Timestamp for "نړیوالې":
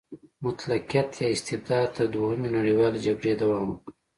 2.57-2.99